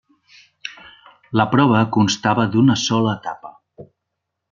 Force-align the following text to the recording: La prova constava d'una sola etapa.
La 1.41 1.45
prova 1.53 1.83
constava 1.99 2.49
d'una 2.57 2.81
sola 2.89 3.17
etapa. 3.23 3.57